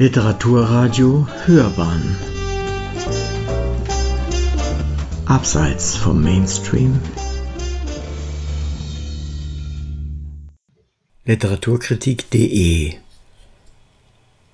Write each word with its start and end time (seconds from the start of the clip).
Literaturradio 0.00 1.26
Hörbahn. 1.44 2.16
Abseits 5.26 5.96
vom 5.96 6.22
Mainstream. 6.22 7.00
Literaturkritik.de 11.24 12.94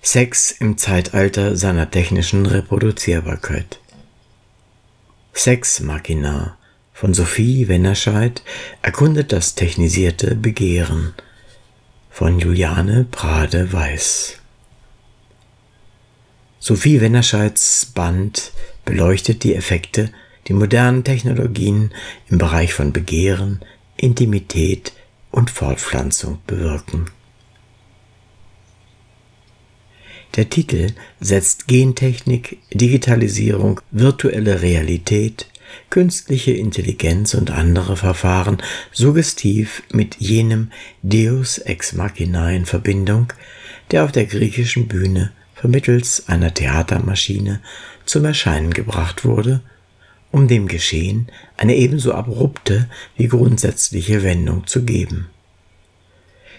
Sex 0.01 0.51
im 0.51 0.79
Zeitalter 0.79 1.57
seiner 1.57 1.91
technischen 1.91 2.47
Reproduzierbarkeit. 2.47 3.81
Sex 5.35 5.81
Machina 5.81 6.57
von 6.95 7.13
Sophie 7.13 7.69
Wennerscheid 7.69 8.43
erkundet 8.81 9.31
das 9.31 9.55
technisierte 9.55 10.37
Begehren 10.37 11.13
von 12.09 12.39
Juliane 12.39 13.04
Prade-Weiß 13.11 14.39
Sophie 16.67 17.03
Wennerscheids 17.03 17.85
Band 17.85 18.50
beleuchtet 18.86 19.45
die 19.45 19.54
Effekte, 19.54 20.09
die 20.49 20.54
modernen 20.54 21.04
Technologien 21.04 21.90
im 22.31 22.39
Bereich 22.39 22.73
von 22.73 22.90
Begehren, 22.90 23.61
Intimität 23.99 24.95
und 25.31 25.50
Fortpflanzung 25.50 26.39
bewirken. 26.46 27.11
Der 30.37 30.49
Titel 30.49 30.93
setzt 31.21 31.68
Gentechnik, 31.68 32.56
Digitalisierung, 32.73 33.83
virtuelle 33.91 34.62
Realität, 34.62 35.48
künstliche 35.91 36.53
Intelligenz 36.53 37.34
und 37.34 37.51
andere 37.51 37.98
Verfahren 37.98 38.56
suggestiv 38.91 39.83
mit 39.92 40.17
jenem 40.19 40.73
Deus 41.03 41.59
ex 41.59 41.92
machina 41.92 42.51
in 42.53 42.65
Verbindung, 42.65 43.34
der 43.91 44.05
auf 44.05 44.12
der 44.12 44.25
griechischen 44.25 44.89
Bühne 44.89 45.31
vermittels 45.65 46.29
einer 46.29 46.53
Theatermaschine 46.53 47.62
zum 48.05 48.27
Erscheinen 48.27 48.75
gebracht 48.75 49.25
wurde, 49.25 49.62
um 50.31 50.47
dem 50.47 50.69
Geschehen 50.69 51.29
eine 51.57 51.75
ebenso 51.75 52.12
abrupte 52.12 52.91
wie 53.17 53.29
grundsätzliche 53.29 54.23
Wendung 54.23 54.67
zu 54.67 54.85
geben. 54.85 55.31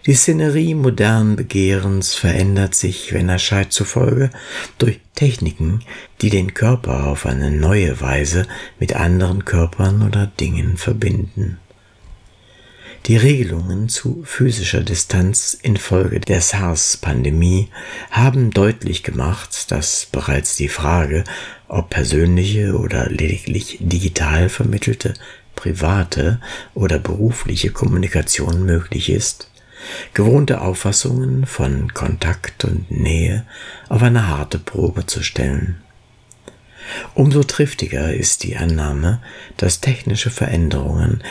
Die 0.08 0.16
Szenerie 0.16 0.74
modernen 0.74 1.36
Begehrens 1.36 2.16
verändert 2.16 2.74
sich, 2.74 3.14
wenn 3.14 3.28
Wennerscheid 3.28 3.72
zufolge, 3.72 4.32
durch 4.80 5.00
Techniken, 5.14 5.82
die 6.22 6.32
den 6.32 6.56
Körper 6.56 7.06
auf 7.06 7.28
eine 7.28 7.52
neue 7.52 8.02
Weise 8.02 8.48
mit 8.80 8.96
anderen 8.96 9.46
Körpern 9.46 10.02
oder 10.02 10.32
Dingen 10.40 10.78
verbinden. 10.78 11.60
Die 13.06 13.18
Regelungen 13.18 13.88
zu 13.88 14.24
physischer 14.26 14.82
Distanz 14.82 15.56
infolge 15.62 16.20
der 16.20 16.42
SARS-Pandemie 16.42 17.70
haben 18.10 18.50
deutlich 18.50 19.04
gemacht, 19.04 19.70
dass 19.70 20.08
bereits 20.12 20.56
die 20.56 20.70
Frage, 20.70 21.24
ob 21.68 21.92
persönliche 21.92 22.76
oder 22.76 23.08
lediglich 23.08 23.78
digital 23.80 24.50
vermittelte 24.50 25.14
private 25.56 26.42
oder 26.74 26.98
berufliche 26.98 27.70
Kommunikation 27.70 28.66
möglich 28.66 29.12
ist, 29.12 29.52
gewohnte 30.16 30.62
Auffassungen 30.62 31.46
von 31.46 31.94
Kontakt 31.94 32.66
und 32.66 32.90
Nähe 32.90 33.46
auf 33.88 34.02
eine 34.02 34.28
harte 34.30 34.58
Probe 34.58 35.06
zu 35.06 35.22
stellen. 35.22 35.80
Umso 37.14 37.44
triftiger 37.44 38.12
ist 38.14 38.44
die 38.44 38.58
Annahme, 38.58 39.22
dass 39.58 39.80
technische 39.80 40.32
Veränderungen 40.32 41.24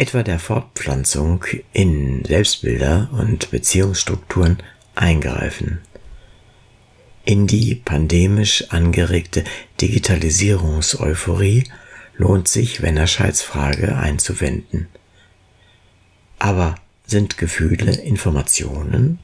etwa 0.00 0.22
der 0.22 0.38
Fortpflanzung 0.38 1.44
in 1.74 2.24
Selbstbilder 2.24 3.10
und 3.12 3.50
Beziehungsstrukturen 3.50 4.56
eingreifen. 4.94 5.82
In 7.26 7.46
die 7.46 7.74
pandemisch 7.74 8.64
angeregte 8.70 9.44
Digitalisierungseuphorie 9.78 11.64
lohnt 12.16 12.48
sich 12.48 12.80
Wennerscheids 12.80 13.42
Frage 13.42 13.94
einzuwenden. 13.94 14.88
Aber 16.38 16.76
sind 17.04 17.36
Gefühle 17.36 17.92
Informationen? 17.92 19.18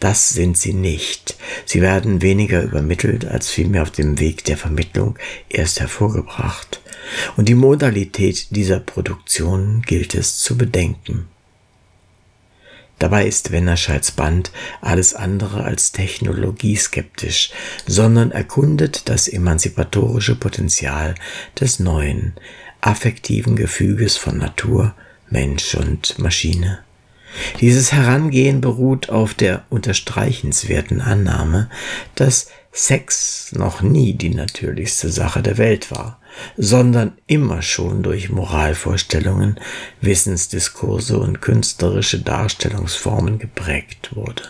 Das 0.00 0.30
sind 0.30 0.56
sie 0.56 0.72
nicht. 0.72 1.36
Sie 1.66 1.82
werden 1.82 2.22
weniger 2.22 2.62
übermittelt 2.62 3.26
als 3.26 3.50
vielmehr 3.50 3.82
auf 3.82 3.90
dem 3.90 4.18
Weg 4.18 4.44
der 4.44 4.56
Vermittlung 4.56 5.18
erst 5.50 5.80
hervorgebracht. 5.80 6.80
Und 7.36 7.48
die 7.48 7.54
Modalität 7.54 8.48
dieser 8.50 8.80
Produktion 8.80 9.82
gilt 9.82 10.14
es 10.14 10.38
zu 10.38 10.56
bedenken. 10.56 11.28
Dabei 12.98 13.26
ist 13.26 13.52
Wennerscheids 13.52 14.10
Band 14.12 14.50
alles 14.80 15.14
andere 15.14 15.64
als 15.64 15.92
technologieskeptisch, 15.92 17.50
sondern 17.86 18.30
erkundet 18.30 19.08
das 19.08 19.28
emanzipatorische 19.28 20.34
Potenzial 20.34 21.14
des 21.60 21.78
neuen, 21.78 22.32
affektiven 22.80 23.54
Gefüges 23.56 24.16
von 24.16 24.38
Natur, 24.38 24.94
Mensch 25.28 25.74
und 25.74 26.18
Maschine. 26.18 26.78
Dieses 27.60 27.92
Herangehen 27.92 28.62
beruht 28.62 29.10
auf 29.10 29.34
der 29.34 29.64
unterstreichenswerten 29.68 31.02
Annahme, 31.02 31.68
dass 32.14 32.48
Sex 32.72 33.52
noch 33.52 33.82
nie 33.82 34.14
die 34.14 34.30
natürlichste 34.30 35.10
Sache 35.10 35.42
der 35.42 35.58
Welt 35.58 35.90
war, 35.90 36.20
sondern 36.56 37.12
immer 37.26 37.62
schon 37.62 38.02
durch 38.02 38.30
Moralvorstellungen, 38.30 39.58
Wissensdiskurse 40.00 41.18
und 41.18 41.40
künstlerische 41.40 42.20
Darstellungsformen 42.20 43.38
geprägt 43.38 44.14
wurde. 44.14 44.42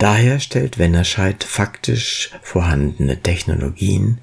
Daher 0.00 0.40
stellt 0.40 0.78
Wennerscheid 0.78 1.44
faktisch 1.44 2.30
vorhandene 2.42 3.20
Technologien 3.20 4.18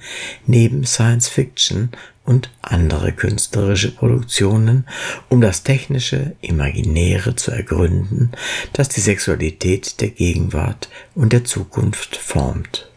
neben 0.47 0.85
Science 0.85 1.27
Fiction 1.27 1.91
und 2.25 2.49
andere 2.63 3.13
künstlerische 3.13 3.91
Produktionen, 3.91 4.87
um 5.29 5.39
das 5.39 5.61
technische 5.61 6.35
Imaginäre 6.41 7.35
zu 7.35 7.51
ergründen, 7.51 8.31
das 8.73 8.89
die 8.89 9.01
Sexualität 9.01 10.01
der 10.01 10.09
Gegenwart 10.09 10.89
und 11.13 11.31
der 11.31 11.45
Zukunft 11.45 12.17
formt. 12.17 12.89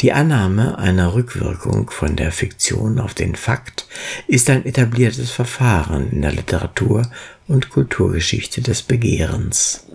Die 0.00 0.12
Annahme 0.12 0.78
einer 0.78 1.14
Rückwirkung 1.14 1.90
von 1.90 2.16
der 2.16 2.32
Fiktion 2.32 2.98
auf 2.98 3.14
den 3.14 3.34
Fakt 3.34 3.86
ist 4.26 4.48
ein 4.50 4.64
etabliertes 4.64 5.30
Verfahren 5.30 6.10
in 6.10 6.22
der 6.22 6.32
Literatur 6.32 7.10
und 7.46 7.70
Kulturgeschichte 7.70 8.62
des 8.62 8.82
Begehrens. 8.82 9.86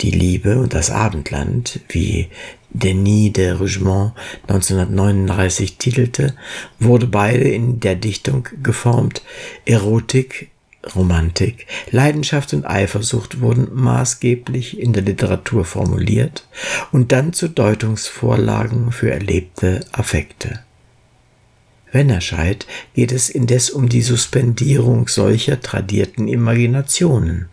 Die 0.00 0.10
Liebe 0.10 0.58
und 0.58 0.74
das 0.74 0.90
Abendland, 0.90 1.80
wie 1.88 2.28
Denis 2.70 3.34
de 3.34 3.52
Rougemont 3.52 4.14
1939 4.48 5.76
titelte, 5.76 6.34
wurde 6.80 7.06
beide 7.06 7.44
in 7.44 7.78
der 7.78 7.94
Dichtung 7.94 8.48
geformt. 8.62 9.22
Erotik, 9.64 10.50
Romantik, 10.94 11.66
Leidenschaft 11.90 12.52
und 12.54 12.66
Eifersucht 12.66 13.40
wurden 13.40 13.68
maßgeblich 13.72 14.78
in 14.80 14.92
der 14.92 15.02
Literatur 15.02 15.64
formuliert 15.64 16.46
und 16.90 17.12
dann 17.12 17.32
zu 17.32 17.48
Deutungsvorlagen 17.48 18.90
für 18.90 19.10
erlebte 19.10 19.80
Affekte. 19.92 20.60
Wennerscheid 21.92 22.66
geht 22.94 23.12
es 23.12 23.28
indes 23.28 23.70
um 23.70 23.88
die 23.88 24.02
Suspendierung 24.02 25.08
solcher 25.08 25.60
tradierten 25.60 26.26
Imaginationen. 26.26 27.48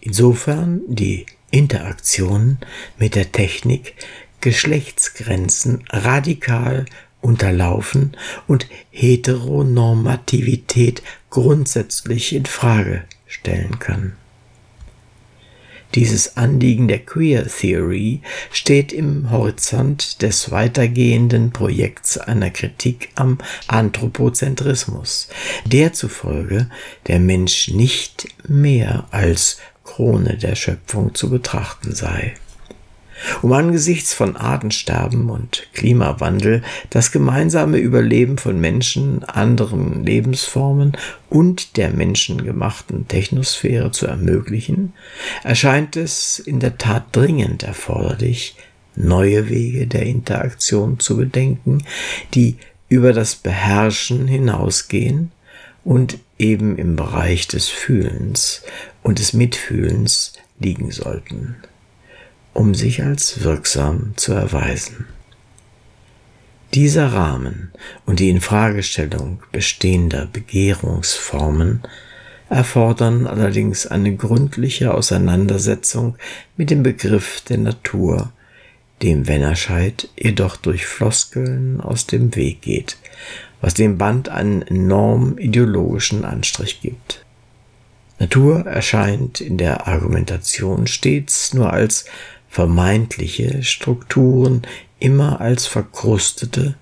Insofern 0.00 0.82
die 0.86 1.26
Interaktion 1.50 2.58
mit 2.98 3.14
der 3.14 3.32
Technik 3.32 3.94
Geschlechtsgrenzen 4.40 5.84
radikal 5.88 6.84
unterlaufen 7.20 8.16
und 8.46 8.66
Heteronormativität 8.90 11.02
grundsätzlich 11.30 12.34
in 12.34 12.46
Frage 12.46 13.04
stellen 13.26 13.78
kann. 13.78 14.14
Dieses 15.94 16.36
Anliegen 16.36 16.86
der 16.86 16.98
Queer 16.98 17.46
Theory 17.46 18.20
steht 18.52 18.92
im 18.92 19.30
Horizont 19.30 20.20
des 20.20 20.50
weitergehenden 20.50 21.50
Projekts 21.50 22.18
einer 22.18 22.50
Kritik 22.50 23.08
am 23.14 23.38
Anthropozentrismus, 23.68 25.28
der 25.64 25.94
zufolge 25.94 26.68
der 27.06 27.20
Mensch 27.20 27.68
nicht 27.68 28.28
mehr 28.46 29.08
als 29.12 29.56
Krone 29.82 30.36
der 30.36 30.56
Schöpfung 30.56 31.14
zu 31.14 31.30
betrachten 31.30 31.94
sei. 31.94 32.34
Um 33.42 33.52
angesichts 33.52 34.14
von 34.14 34.36
Artensterben 34.36 35.30
und 35.30 35.66
Klimawandel 35.72 36.62
das 36.90 37.12
gemeinsame 37.12 37.78
Überleben 37.78 38.38
von 38.38 38.60
Menschen, 38.60 39.24
anderen 39.24 40.04
Lebensformen 40.04 40.96
und 41.28 41.76
der 41.76 41.90
menschengemachten 41.90 43.08
Technosphäre 43.08 43.90
zu 43.90 44.06
ermöglichen, 44.06 44.92
erscheint 45.42 45.96
es 45.96 46.38
in 46.38 46.60
der 46.60 46.78
Tat 46.78 47.06
dringend 47.12 47.62
erforderlich, 47.62 48.56
neue 48.94 49.48
Wege 49.48 49.86
der 49.86 50.02
Interaktion 50.02 50.98
zu 50.98 51.16
bedenken, 51.16 51.84
die 52.34 52.56
über 52.88 53.12
das 53.12 53.36
Beherrschen 53.36 54.26
hinausgehen 54.26 55.30
und 55.84 56.18
eben 56.38 56.76
im 56.78 56.96
Bereich 56.96 57.48
des 57.48 57.68
Fühlens 57.68 58.62
und 59.02 59.18
des 59.18 59.32
Mitfühlens 59.32 60.32
liegen 60.58 60.90
sollten, 60.90 61.56
um 62.58 62.74
sich 62.74 63.04
als 63.04 63.44
wirksam 63.44 64.14
zu 64.16 64.32
erweisen. 64.32 65.06
Dieser 66.74 67.12
Rahmen 67.12 67.70
und 68.04 68.18
die 68.18 68.30
Infragestellung 68.30 69.40
bestehender 69.52 70.26
Begehrungsformen 70.26 71.82
erfordern 72.48 73.28
allerdings 73.28 73.86
eine 73.86 74.16
gründliche 74.16 74.92
Auseinandersetzung 74.92 76.16
mit 76.56 76.70
dem 76.70 76.82
Begriff 76.82 77.42
der 77.42 77.58
Natur, 77.58 78.32
dem 79.02 79.28
Wennerscheid 79.28 80.08
jedoch 80.16 80.56
durch 80.56 80.84
Floskeln 80.84 81.80
aus 81.80 82.08
dem 82.08 82.34
Weg 82.34 82.62
geht, 82.62 82.96
was 83.60 83.74
dem 83.74 83.98
Band 83.98 84.30
einen 84.30 84.62
enorm 84.62 85.38
ideologischen 85.38 86.24
Anstrich 86.24 86.80
gibt. 86.80 87.24
Natur 88.18 88.66
erscheint 88.66 89.40
in 89.40 89.58
der 89.58 89.86
Argumentation 89.86 90.88
stets 90.88 91.54
nur 91.54 91.72
als 91.72 92.04
vermeintliche 92.48 93.62
Strukturen, 93.62 94.62
immer 94.98 95.40
als 95.40 95.66
verkrustete 95.66 96.76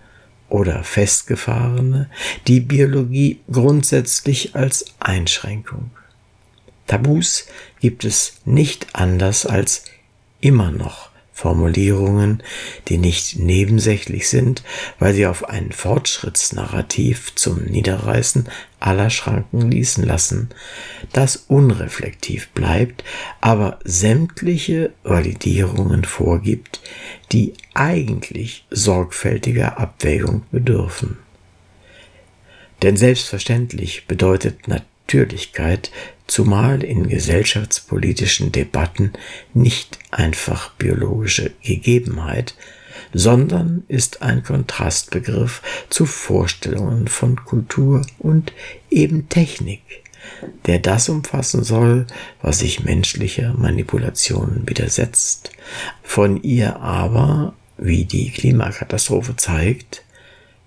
oder 0.49 0.85
festgefahrene, 0.85 2.09
die 2.47 2.61
Biologie 2.61 3.41
grundsätzlich 3.51 4.55
als 4.55 4.87
Einschränkung. 5.01 5.91
Tabus 6.87 7.47
gibt 7.81 8.05
es 8.05 8.35
nicht 8.45 8.87
anders 8.93 9.45
als 9.45 9.85
immer 10.41 10.71
noch 10.71 11.11
Formulierungen, 11.33 12.43
die 12.89 12.97
nicht 12.97 13.39
nebensächlich 13.39 14.29
sind, 14.29 14.63
weil 14.99 15.13
sie 15.13 15.27
auf 15.27 15.49
ein 15.49 15.73
Fortschrittsnarrativ 15.73 17.35
zum 17.35 17.65
Niederreißen 17.65 18.49
aller 18.87 19.11
Schranken 19.11 19.71
ließen 19.71 20.05
lassen, 20.05 20.49
das 21.13 21.45
unreflektiv 21.49 22.49
bleibt, 22.51 23.05
aber 23.41 23.79
sämtliche 23.85 24.93
Validierungen 25.03 26.05
vorgibt, 26.05 26.81
die 27.33 27.55
eigentlich 27.75 28.65
sorgfältiger 28.71 29.79
Abwägung 29.79 30.43
bedürfen. 30.51 31.19
Denn 32.83 32.97
selbstverständlich 32.97 34.07
bedeutet 34.07 34.69
Natürlichkeit 34.69 35.91
zumal 36.27 36.85
in 36.85 37.09
gesellschaftspolitischen 37.09 38.53
Debatten 38.53 39.13
nicht 39.55 39.99
einfach 40.11 40.75
biologische 40.75 41.53
Gegebenheit, 41.63 42.55
sondern 43.13 43.85
ist 43.89 44.23
ein 44.23 44.43
Kontrastbegriff 44.43 45.63
zu 45.91 46.07
Vorstellungen 46.07 47.09
von 47.09 47.37
Kultur 47.45 48.03
und 48.19 48.53
eben 48.91 49.29
Technik, 49.29 49.83
der 50.67 50.79
das 50.79 51.09
umfassen 51.09 51.65
soll, 51.65 52.07
was 52.43 52.61
sich 52.61 52.85
menschlicher 52.85 53.55
Manipulation 53.55 54.63
widersetzt, 54.67 55.51
von 56.03 56.43
ihr 56.43 56.81
aber, 56.81 57.55
wie 57.79 58.05
die 58.05 58.31
Klimakatastrophe 58.31 59.37
zeigt, 59.37 60.03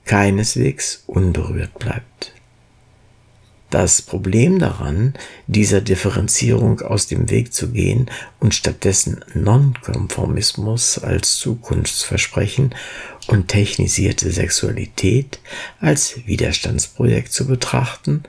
keineswegs 0.05 1.03
unberührt 1.07 1.77
bleibt. 1.77 2.33
Das 3.69 4.01
Problem 4.01 4.57
daran, 4.57 5.13
dieser 5.45 5.79
Differenzierung 5.81 6.81
aus 6.81 7.05
dem 7.05 7.29
Weg 7.29 7.53
zu 7.53 7.69
gehen 7.69 8.09
und 8.39 8.55
stattdessen 8.55 9.23
Nonkonformismus 9.35 10.97
als 10.97 11.37
Zukunftsversprechen 11.37 12.73
und 13.27 13.47
technisierte 13.47 14.31
Sexualität 14.31 15.39
als 15.79 16.25
Widerstandsprojekt 16.25 17.31
zu 17.31 17.45
betrachten, 17.45 18.23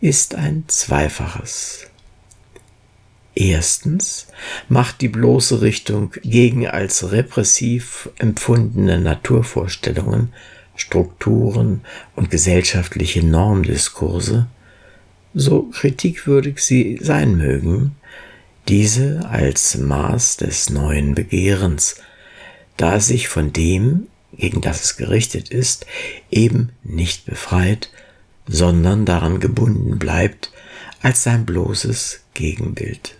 ist 0.00 0.36
ein 0.36 0.64
zweifaches. 0.68 1.86
Erstens 3.34 4.28
macht 4.68 5.00
die 5.00 5.08
bloße 5.08 5.62
Richtung 5.62 6.12
gegen 6.22 6.68
als 6.68 7.10
repressiv 7.10 8.08
empfundene 8.18 9.00
Naturvorstellungen, 9.00 10.32
Strukturen 10.76 11.80
und 12.14 12.30
gesellschaftliche 12.30 13.26
Normdiskurse 13.26 14.46
so 15.38 15.64
kritikwürdig 15.64 16.60
sie 16.60 16.98
sein 17.00 17.36
mögen, 17.36 17.94
diese 18.68 19.28
als 19.28 19.76
Maß 19.76 20.38
des 20.38 20.70
neuen 20.70 21.14
Begehrens, 21.14 21.96
da 22.78 22.96
es 22.96 23.06
sich 23.06 23.28
von 23.28 23.52
dem, 23.52 24.06
gegen 24.32 24.62
das 24.62 24.82
es 24.82 24.96
gerichtet 24.96 25.50
ist, 25.50 25.84
eben 26.30 26.70
nicht 26.82 27.26
befreit, 27.26 27.90
sondern 28.48 29.04
daran 29.04 29.38
gebunden 29.38 29.98
bleibt 29.98 30.52
als 31.02 31.22
sein 31.22 31.44
bloßes 31.44 32.22
Gegenbild. 32.32 33.14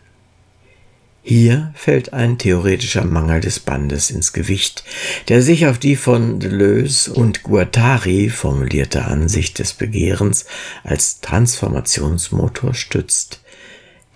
Hier 1.28 1.72
fällt 1.74 2.12
ein 2.12 2.38
theoretischer 2.38 3.04
Mangel 3.04 3.40
des 3.40 3.58
Bandes 3.58 4.12
ins 4.12 4.32
Gewicht, 4.32 4.84
der 5.26 5.42
sich 5.42 5.66
auf 5.66 5.76
die 5.76 5.96
von 5.96 6.38
Deleuze 6.38 7.12
und 7.12 7.42
Guattari 7.42 8.28
formulierte 8.28 9.06
Ansicht 9.06 9.58
des 9.58 9.72
Begehrens 9.72 10.46
als 10.84 11.20
Transformationsmotor 11.22 12.74
stützt, 12.74 13.40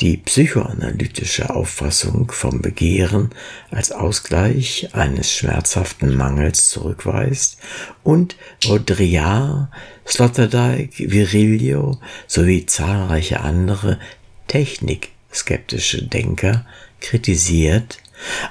die 0.01 0.19
psychoanalytische 0.19 1.51
Auffassung 1.51 2.31
vom 2.31 2.63
Begehren 2.63 3.31
als 3.73 3.91
Ausgleich 3.91 4.91
eines 4.93 5.35
schmerzhaften 5.35 6.17
Mangels 6.17 6.69
zurückweist 6.69 7.59
und 8.05 8.37
Baudrillard, 8.65 9.69
Sloterdijk, 10.07 10.93
Virilio 10.97 11.99
sowie 12.29 12.67
zahlreiche 12.67 13.41
andere 13.41 13.99
technikskeptische 14.47 16.05
Denker 16.07 16.65
kritisiert, 17.01 17.99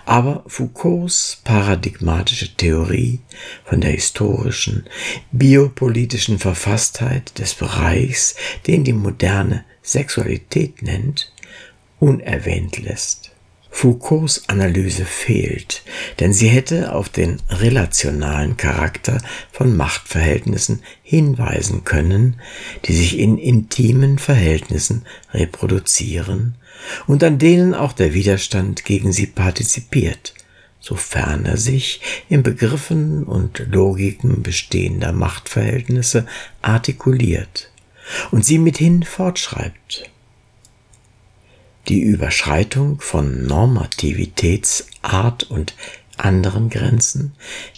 aber 0.06 0.44
Foucaults 0.48 1.42
paradigmatische 1.44 2.56
Theorie 2.56 3.19
von 3.66 3.81
der 3.81 3.92
historischen, 3.92 4.86
biopolitischen 5.31 6.40
Verfasstheit 6.40 7.38
des 7.38 7.54
Bereichs, 7.54 8.36
den 8.68 8.84
die 8.84 8.94
moderne 8.94 9.63
Sexualität 9.84 10.81
nennt, 10.81 11.31
unerwähnt 12.00 12.80
lässt. 12.80 13.31
Foucaults 13.72 14.50
Analyse 14.50 15.06
fehlt, 15.06 15.84
denn 16.19 16.34
sie 16.34 16.48
hätte 16.48 16.94
auf 16.94 17.10
den 17.10 17.40
relationalen 17.50 18.57
Charakter 18.57 19.22
von 19.51 19.78
Machtverhältnissen 19.78 20.81
hinweisen 21.04 21.84
können, 21.84 22.42
die 22.86 22.94
sich 22.94 23.19
in 23.19 23.38
intimen 23.38 24.18
Verhältnissen 24.18 25.06
reproduzieren 25.34 26.56
und 27.07 27.24
an 27.24 27.38
denen 27.38 27.74
auch 27.74 27.93
der 27.93 28.13
Widerstand 28.13 28.86
gegen 28.86 29.12
sie 29.12 29.27
partizipiert, 29.27 30.33
sofern 30.79 31.45
er 31.45 31.57
sich 31.57 32.01
in 32.29 32.43
Begriffen 32.43 33.24
und 33.24 33.63
Logiken 33.69 34.43
bestehender 34.43 35.12
Machtverhältnisse 35.12 36.25
artikuliert 36.62 37.71
und 38.31 38.45
sie 38.45 38.57
mithin 38.57 39.03
fortschreibt. 39.03 40.09
Die 41.88 42.01
Überschreitung 42.01 43.00
von 43.01 43.45
Normativitätsart 43.48 45.43
und 45.43 45.75
anderen 46.19 46.69
Grenzen, 46.69 47.33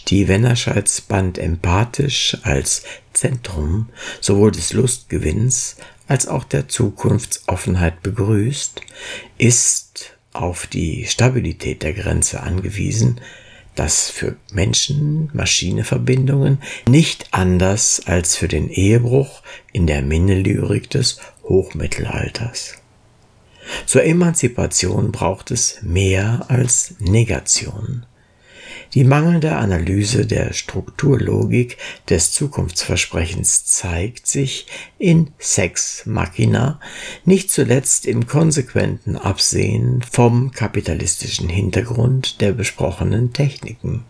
die 0.08 0.28
Wennerscheids 0.28 1.00
Band 1.00 1.38
empathisch 1.38 2.36
als 2.42 2.82
Zentrum 3.12 3.88
sowohl 4.20 4.52
des 4.52 4.72
Lustgewinns 4.72 5.76
als 6.08 6.26
auch 6.28 6.44
der 6.44 6.68
Zukunftsoffenheit 6.68 8.02
begrüßt, 8.02 8.80
ist 9.38 10.16
auf 10.32 10.66
die 10.66 11.06
Stabilität 11.06 11.82
der 11.82 11.92
Grenze 11.92 12.42
angewiesen, 12.42 13.20
das 13.74 14.10
für 14.10 14.36
Menschen-Maschine-Verbindungen 14.52 16.58
nicht 16.86 17.28
anders 17.30 18.02
als 18.04 18.36
für 18.36 18.48
den 18.48 18.68
Ehebruch 18.68 19.42
in 19.72 19.86
der 19.86 20.02
Minnelyrik 20.02 20.90
des 20.90 21.18
Hochmittelalters. 21.44 22.74
Zur 23.86 24.04
Emanzipation 24.04 25.10
braucht 25.12 25.50
es 25.50 25.78
mehr 25.82 26.44
als 26.48 26.96
Negation. 26.98 28.04
Die 28.94 29.04
mangelnde 29.04 29.56
Analyse 29.56 30.26
der 30.26 30.52
Strukturlogik 30.52 31.78
des 32.10 32.32
Zukunftsversprechens 32.32 33.64
zeigt 33.64 34.26
sich 34.26 34.66
in 34.98 35.30
Sex 35.38 36.04
Machina, 36.04 36.78
nicht 37.24 37.50
zuletzt 37.50 38.04
im 38.04 38.26
konsequenten 38.26 39.16
Absehen 39.16 40.02
vom 40.02 40.50
kapitalistischen 40.50 41.48
Hintergrund 41.48 42.42
der 42.42 42.52
besprochenen 42.52 43.32
Techniken. 43.32 44.04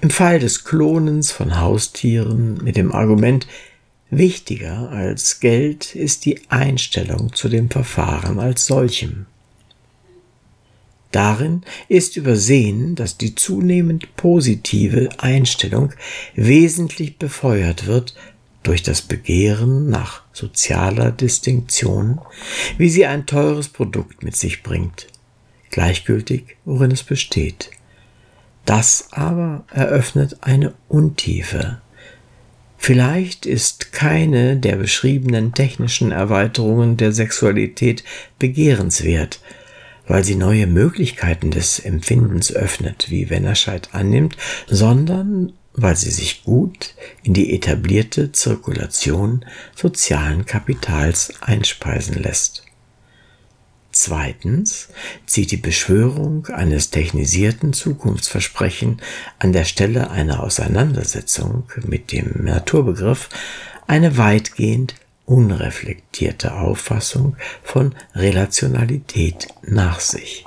Im 0.00 0.10
Fall 0.10 0.38
des 0.38 0.62
Klonens 0.62 1.32
von 1.32 1.60
Haustieren 1.60 2.62
mit 2.62 2.76
dem 2.76 2.92
Argument, 2.92 3.48
wichtiger 4.10 4.90
als 4.90 5.40
Geld 5.40 5.96
ist 5.96 6.24
die 6.24 6.40
Einstellung 6.50 7.32
zu 7.32 7.48
dem 7.48 7.68
Verfahren 7.68 8.38
als 8.38 8.66
solchem. 8.66 9.26
Darin 11.14 11.62
ist 11.86 12.16
übersehen, 12.16 12.96
dass 12.96 13.16
die 13.16 13.36
zunehmend 13.36 14.16
positive 14.16 15.10
Einstellung 15.18 15.92
wesentlich 16.34 17.18
befeuert 17.18 17.86
wird 17.86 18.16
durch 18.64 18.82
das 18.82 19.00
Begehren 19.00 19.88
nach 19.88 20.24
sozialer 20.32 21.12
Distinktion, 21.12 22.20
wie 22.78 22.88
sie 22.88 23.06
ein 23.06 23.26
teures 23.26 23.68
Produkt 23.68 24.24
mit 24.24 24.34
sich 24.34 24.64
bringt. 24.64 25.06
gleichgültig, 25.70 26.56
worin 26.64 26.90
es 26.90 27.04
besteht. 27.04 27.70
Das 28.64 29.12
aber 29.12 29.64
eröffnet 29.72 30.38
eine 30.40 30.74
Untiefe. 30.88 31.80
Vielleicht 32.76 33.46
ist 33.46 33.92
keine 33.92 34.56
der 34.56 34.76
beschriebenen 34.76 35.52
technischen 35.52 36.10
Erweiterungen 36.10 36.96
der 36.96 37.12
Sexualität 37.12 38.02
begehrenswert, 38.40 39.40
weil 40.06 40.24
sie 40.24 40.34
neue 40.34 40.66
Möglichkeiten 40.66 41.50
des 41.50 41.78
Empfindens 41.78 42.52
öffnet, 42.52 43.10
wie 43.10 43.30
Wennerscheid 43.30 43.90
annimmt, 43.92 44.36
sondern 44.66 45.52
weil 45.74 45.96
sie 45.96 46.10
sich 46.10 46.44
gut 46.44 46.94
in 47.22 47.34
die 47.34 47.54
etablierte 47.54 48.32
Zirkulation 48.32 49.44
sozialen 49.74 50.46
Kapitals 50.46 51.32
einspeisen 51.40 52.22
lässt. 52.22 52.62
Zweitens 53.90 54.88
zieht 55.24 55.52
die 55.52 55.56
Beschwörung 55.56 56.46
eines 56.46 56.90
technisierten 56.90 57.72
Zukunftsversprechen 57.72 59.00
an 59.38 59.52
der 59.52 59.64
Stelle 59.64 60.10
einer 60.10 60.42
Auseinandersetzung 60.42 61.68
mit 61.86 62.10
dem 62.10 62.44
Naturbegriff 62.44 63.28
eine 63.86 64.18
weitgehend 64.18 64.96
unreflektierte 65.26 66.54
Auffassung 66.54 67.36
von 67.62 67.94
Relationalität 68.14 69.48
nach 69.62 70.00
sich. 70.00 70.44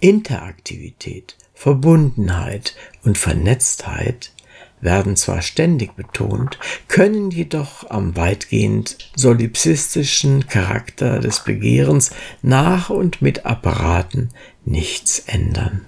Interaktivität, 0.00 1.36
Verbundenheit 1.54 2.74
und 3.04 3.18
Vernetztheit 3.18 4.32
werden 4.80 5.16
zwar 5.16 5.42
ständig 5.42 5.94
betont, 5.94 6.58
können 6.88 7.30
jedoch 7.30 7.88
am 7.88 8.16
weitgehend 8.16 8.98
solipsistischen 9.14 10.48
Charakter 10.48 11.20
des 11.20 11.40
Begehrens 11.44 12.10
nach 12.42 12.90
und 12.90 13.22
mit 13.22 13.46
Apparaten 13.46 14.30
nichts 14.64 15.20
ändern. 15.20 15.86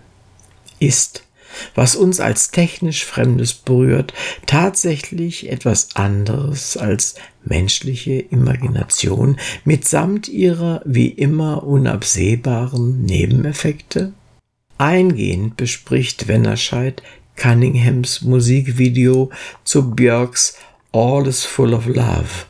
Ist, 0.78 1.24
was 1.74 1.96
uns 1.96 2.20
als 2.20 2.50
technisch 2.50 3.04
Fremdes 3.04 3.54
berührt, 3.54 4.12
tatsächlich 4.46 5.50
etwas 5.50 5.94
anderes 5.94 6.76
als 6.76 7.14
menschliche 7.44 8.14
Imagination 8.14 9.38
mitsamt 9.64 10.28
ihrer 10.28 10.82
wie 10.84 11.08
immer 11.08 11.64
unabsehbaren 11.64 13.04
Nebeneffekte? 13.04 14.12
Eingehend 14.78 15.56
bespricht 15.56 16.28
Wennerscheid 16.28 17.02
Cunninghams 17.36 18.22
Musikvideo 18.22 19.30
zu 19.64 19.90
Björks 19.90 20.56
All 20.92 21.26
is 21.26 21.44
Full 21.44 21.74
of 21.74 21.86
Love, 21.86 22.46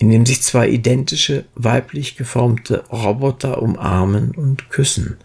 in 0.00 0.08
dem 0.08 0.24
sich 0.24 0.40
zwei 0.40 0.66
identische 0.66 1.44
weiblich 1.54 2.16
geformte 2.16 2.84
Roboter 2.90 3.62
umarmen 3.62 4.30
und 4.30 4.70
küssen, 4.70 5.18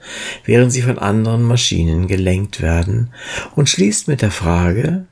während 0.44 0.74
sie 0.74 0.82
von 0.82 1.00
anderen 1.00 1.44
Maschinen 1.44 2.08
gelenkt 2.08 2.62
werden, 2.62 3.14
und 3.56 3.70
schließt 3.70 4.10
mit 4.10 4.22
der 4.22 4.32
Frage, 4.32 5.06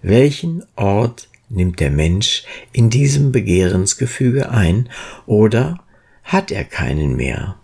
welchen 0.00 0.62
Ort 0.76 1.28
nimmt 1.48 1.80
der 1.80 1.90
Mensch 1.90 2.44
in 2.72 2.88
diesem 2.88 3.32
Begehrensgefüge 3.32 4.50
ein 4.50 4.88
oder 5.26 5.80
hat 6.22 6.52
er 6.52 6.64
keinen 6.64 7.16
mehr? 7.16 7.56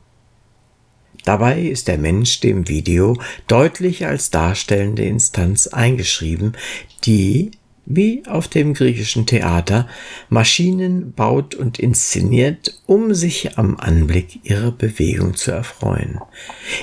Dabei 1.25 1.61
ist 1.61 1.87
der 1.87 1.99
Mensch 1.99 2.41
dem 2.41 2.67
Video 2.67 3.17
deutlich 3.47 4.05
als 4.05 4.31
darstellende 4.31 5.05
Instanz 5.05 5.69
eingeschrieben, 5.69 6.57
die, 7.05 7.53
wie 7.87 8.25
auf 8.27 8.49
dem 8.49 8.75
griechischen 8.75 9.27
Theater, 9.27 9.89
Maschinen 10.29 11.13
baut 11.13 11.55
und 11.55 11.79
inszeniert, 11.79 12.81
um 12.87 13.15
sich 13.15 13.57
am 13.57 13.77
Anblick 13.79 14.45
ihrer 14.45 14.73
Bewegung 14.73 15.37
zu 15.37 15.53
erfreuen. 15.53 16.21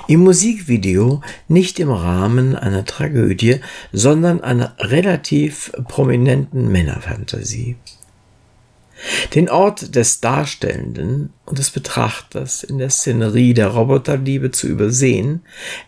Im 0.08 0.22
Musikvideo 0.22 1.22
nicht 1.48 1.80
im 1.80 1.92
Rahmen 1.92 2.56
einer 2.56 2.86
Tragödie, 2.86 3.58
sondern 3.92 4.42
einer 4.42 4.76
relativ 4.80 5.72
prominenten 5.88 6.72
Männerfantasie. 6.72 7.76
Den 9.36 9.50
Ort 9.50 9.96
des 9.96 10.22
Darstellenden 10.22 11.34
und 11.46 11.58
des 11.58 11.72
Betrachters 11.72 12.64
in 12.64 12.78
der 12.78 12.90
Szenerie 12.90 13.54
der 13.54 13.68
Roboterliebe 13.68 14.52
zu 14.52 14.68
übersehen, 14.68 15.42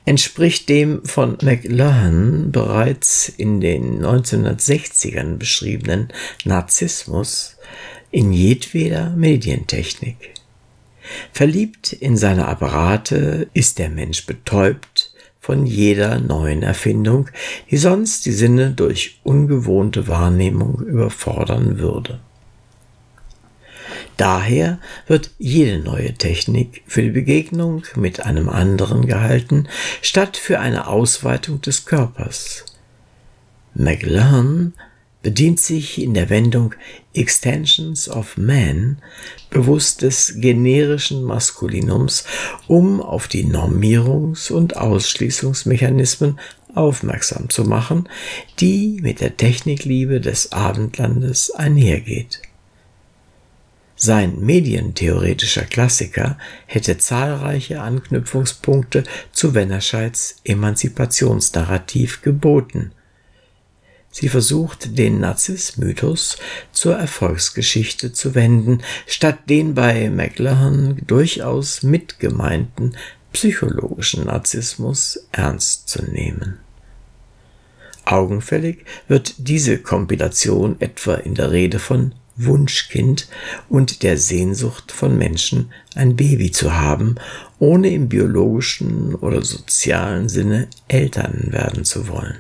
entspricht 0.06 0.70
dem 0.70 1.04
von 1.06 1.38
McLuhan 1.42 2.52
bereits 2.52 3.30
in 3.30 3.62
den 3.62 4.04
1960ern 4.04 5.38
beschriebenen 5.38 6.10
Narzissmus 6.44 7.58
in 8.12 8.34
jedweder 8.34 9.12
Medientechnik. 9.12 10.34
Verliebt 11.32 11.94
in 11.94 12.18
seine 12.18 12.48
Apparate 12.48 13.48
ist 13.54 13.80
der 13.80 13.90
Mensch 13.90 14.26
betäubt 14.26 15.14
von 15.40 15.68
jeder 15.68 16.20
neuen 16.20 16.64
Erfindung, 16.64 17.30
die 17.70 17.78
sonst 17.78 18.26
die 18.26 18.32
Sinne 18.32 18.72
durch 18.72 19.20
ungewohnte 19.24 20.08
Wahrnehmung 20.08 20.80
überfordern 20.80 21.78
würde. 21.78 22.20
Daher 24.18 24.80
wird 25.08 25.32
jede 25.38 25.80
neue 25.80 26.14
Technik 26.14 26.84
für 26.88 27.02
die 27.02 27.10
Begegnung 27.10 27.84
mit 27.96 28.26
einem 28.26 28.50
anderen 28.50 29.06
gehalten, 29.06 29.68
statt 30.02 30.38
für 30.38 30.60
eine 30.60 30.88
Ausweitung 30.88 31.62
des 31.62 31.86
Körpers. 31.86 32.66
McLaren 33.74 34.74
bedient 35.22 35.60
sich 35.60 36.00
in 36.00 36.14
der 36.14 36.30
Wendung 36.30 36.76
Extensions 37.16 38.08
of 38.08 38.38
Man 38.38 39.00
bewusst 39.50 40.04
des 40.04 40.36
generischen 40.38 41.24
Maskulinums, 41.24 42.26
um 42.68 43.02
auf 43.02 43.28
die 43.28 43.44
Normierungs- 43.44 44.52
und 44.52 44.78
Ausschließungsmechanismen 44.78 46.40
aufmerksam 46.76 47.50
zu 47.50 47.64
machen, 47.64 48.08
die 48.60 49.00
mit 49.02 49.20
der 49.20 49.36
Technikliebe 49.36 50.22
des 50.22 50.52
Abendlandes 50.52 51.50
einhergeht. 51.50 52.42
Sein 53.96 54.40
medientheoretischer 54.42 55.64
Klassiker 55.64 56.38
hätte 56.66 56.98
zahlreiche 56.98 57.82
Anknüpfungspunkte 57.82 59.04
zu 59.32 59.54
Wennerscheids 59.54 60.38
Emanzipationsnarrativ 60.44 62.22
geboten. 62.22 62.92
Sie 64.12 64.30
versucht, 64.30 64.98
den 64.98 65.20
Narzissmythos 65.20 66.38
zur 66.72 66.96
Erfolgsgeschichte 66.96 68.12
zu 68.14 68.36
wenden, 68.36 68.82
statt 69.08 69.50
den 69.50 69.74
bei 69.74 70.10
McLuhan 70.10 71.02
durchaus 71.06 71.84
mitgemeinten 71.84 72.96
psychologischen 73.34 74.26
Narzissmus 74.26 75.28
ernst 75.34 75.90
zu 75.90 76.04
nehmen. 76.04 76.60
Augenfällig 78.06 78.86
wird 79.08 79.34
diese 79.38 79.80
Kompilation 79.80 80.78
etwa 80.80 81.16
in 81.16 81.36
der 81.36 81.52
Rede 81.52 81.80
von 81.80 82.14
Wunschkind 82.38 83.28
und 83.70 84.04
der 84.04 84.18
Sehnsucht 84.18 84.92
von 84.92 85.18
Menschen, 85.18 85.72
ein 85.96 86.16
Baby 86.16 86.52
zu 86.52 86.76
haben, 86.76 87.16
ohne 87.60 87.90
im 87.90 88.10
biologischen 88.10 89.16
oder 89.16 89.44
sozialen 89.44 90.28
Sinne 90.30 90.68
Eltern 90.88 91.48
werden 91.52 91.86
zu 91.86 92.08
wollen, 92.08 92.38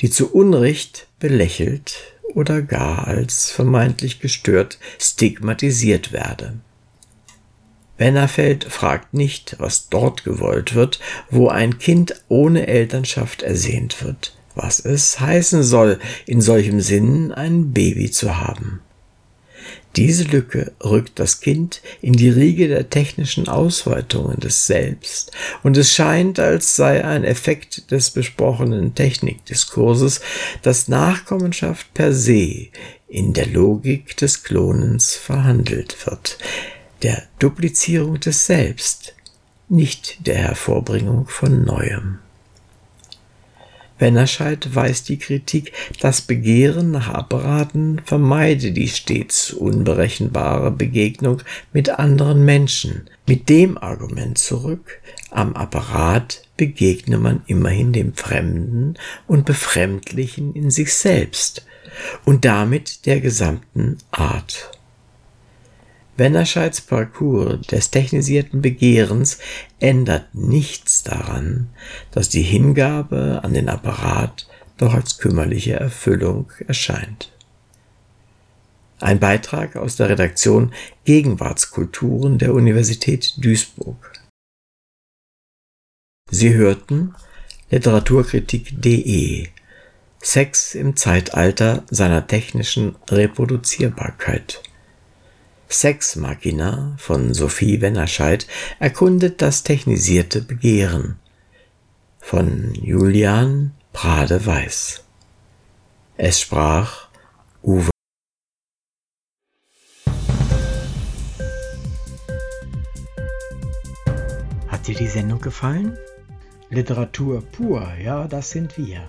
die 0.00 0.10
zu 0.10 0.32
Unrecht 0.32 1.06
belächelt 1.18 1.96
oder 2.34 2.62
gar 2.62 3.06
als 3.06 3.50
vermeintlich 3.50 4.20
gestört 4.20 4.78
stigmatisiert 4.98 6.12
werde. 6.12 6.54
Wennerfeld 7.98 8.64
fragt 8.64 9.14
nicht, 9.14 9.56
was 9.58 9.88
dort 9.88 10.24
gewollt 10.24 10.74
wird, 10.74 10.98
wo 11.30 11.48
ein 11.48 11.78
Kind 11.78 12.14
ohne 12.28 12.66
Elternschaft 12.66 13.42
ersehnt 13.42 14.02
wird, 14.02 14.34
was 14.54 14.80
es 14.80 15.20
heißen 15.20 15.62
soll, 15.62 16.00
in 16.26 16.40
solchem 16.40 16.80
Sinn 16.80 17.30
ein 17.30 17.72
Baby 17.72 18.10
zu 18.10 18.38
haben. 18.38 18.80
Diese 19.96 20.24
Lücke 20.24 20.72
rückt 20.82 21.18
das 21.18 21.40
Kind 21.40 21.82
in 22.00 22.14
die 22.14 22.30
Riege 22.30 22.68
der 22.68 22.88
technischen 22.88 23.48
Ausweitungen 23.48 24.40
des 24.40 24.66
Selbst, 24.66 25.32
und 25.62 25.76
es 25.76 25.92
scheint, 25.92 26.38
als 26.38 26.76
sei 26.76 27.04
ein 27.04 27.24
Effekt 27.24 27.90
des 27.90 28.10
besprochenen 28.10 28.94
Technikdiskurses, 28.94 30.22
dass 30.62 30.88
Nachkommenschaft 30.88 31.92
per 31.92 32.14
se 32.14 32.68
in 33.08 33.34
der 33.34 33.46
Logik 33.46 34.16
des 34.16 34.42
Klonens 34.42 35.14
verhandelt 35.14 36.06
wird, 36.06 36.38
der 37.02 37.24
Duplizierung 37.38 38.18
des 38.18 38.46
Selbst, 38.46 39.14
nicht 39.68 40.26
der 40.26 40.36
Hervorbringung 40.36 41.28
von 41.28 41.64
Neuem. 41.64 42.21
Wennerscheid 44.02 44.74
weist 44.74 45.08
die 45.08 45.18
Kritik, 45.18 45.72
das 46.00 46.22
Begehren 46.22 46.90
nach 46.90 47.08
Apparaten 47.08 48.02
vermeide 48.04 48.72
die 48.72 48.88
stets 48.88 49.52
unberechenbare 49.52 50.72
Begegnung 50.72 51.40
mit 51.72 51.88
anderen 51.88 52.44
Menschen, 52.44 53.08
mit 53.28 53.48
dem 53.48 53.78
Argument 53.78 54.38
zurück, 54.38 55.00
am 55.30 55.54
Apparat 55.54 56.42
begegne 56.56 57.16
man 57.16 57.42
immerhin 57.46 57.92
dem 57.92 58.12
Fremden 58.14 58.94
und 59.28 59.46
Befremdlichen 59.46 60.52
in 60.54 60.72
sich 60.72 60.92
selbst 60.92 61.64
und 62.24 62.44
damit 62.44 63.06
der 63.06 63.20
gesamten 63.20 63.98
Art. 64.10 64.72
Wennerscheids 66.16 66.80
Parcours 66.82 67.66
des 67.66 67.90
technisierten 67.90 68.60
Begehrens 68.60 69.38
ändert 69.80 70.34
nichts 70.34 71.02
daran, 71.02 71.70
dass 72.10 72.28
die 72.28 72.42
Hingabe 72.42 73.40
an 73.42 73.54
den 73.54 73.68
Apparat 73.68 74.46
doch 74.76 74.94
als 74.94 75.18
kümmerliche 75.18 75.74
Erfüllung 75.74 76.50
erscheint. 76.66 77.32
Ein 79.00 79.18
Beitrag 79.18 79.76
aus 79.76 79.96
der 79.96 80.10
Redaktion 80.10 80.72
Gegenwartskulturen 81.04 82.38
der 82.38 82.54
Universität 82.54 83.34
Duisburg. 83.38 84.12
Sie 86.30 86.54
hörten 86.54 87.14
Literaturkritik.de 87.70 89.48
Sex 90.20 90.74
im 90.76 90.94
Zeitalter 90.94 91.84
seiner 91.90 92.26
technischen 92.26 92.94
Reproduzierbarkeit. 93.10 94.62
Sex 95.72 96.16
Machina 96.16 96.94
von 96.98 97.34
Sophie 97.34 97.80
Wennerscheid 97.80 98.46
erkundet 98.78 99.40
das 99.42 99.62
technisierte 99.62 100.42
Begehren 100.42 101.18
von 102.18 102.74
Julian 102.74 103.72
Prade 103.92 104.44
Weiß. 104.46 105.04
Es 106.16 106.40
sprach 106.40 107.08
Uwe 107.62 107.90
Hat 114.68 114.86
dir 114.86 114.94
die 114.94 115.06
Sendung 115.06 115.40
gefallen? 115.40 115.96
Literatur 116.70 117.42
pur, 117.42 117.86
ja, 118.02 118.26
das 118.28 118.50
sind 118.50 118.78
wir. 118.78 119.08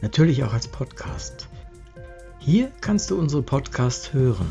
Natürlich 0.00 0.44
auch 0.44 0.52
als 0.52 0.68
Podcast. 0.68 1.48
Hier 2.38 2.70
kannst 2.80 3.10
du 3.10 3.18
unsere 3.18 3.42
Podcasts 3.42 4.12
hören. 4.12 4.50